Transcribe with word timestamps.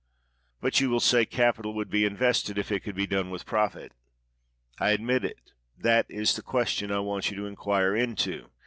But 0.61 0.79
you 0.79 0.89
will 0.89 0.99
say, 0.99 1.27
capital 1.27 1.75
would 1.75 1.91
be 1.91 2.05
invested 2.05 2.57
if 2.57 2.71
it 2.71 2.79
could 2.79 2.95
be 2.95 3.05
done 3.05 3.29
with 3.29 3.45
profit. 3.45 3.91
I 4.79 4.93
admit 4.93 5.23
it; 5.23 5.51
that 5.77 6.07
is 6.09 6.35
the 6.35 6.41
question 6.41 6.91
I 6.91 7.01
want 7.01 7.29
you 7.29 7.37
to 7.37 7.45
inquire 7.45 7.95
into. 7.95 8.49